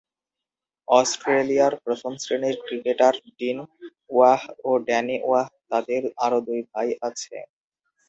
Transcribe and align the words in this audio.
অস্ট্রেলিয়ার 0.87 1.73
প্রথম-শ্রেণীর 1.83 2.55
cricketer 2.65 3.15
Dean 3.37 3.57
Waugh 4.09 4.41
ও 4.63 4.71
ড্যানি 4.87 5.17
ওয়াহ 5.23 5.47
তাদের 5.69 6.01
আরো 6.25 6.39
দুই 6.47 6.61
ভাই 6.71 6.89
আছে। 7.07 7.35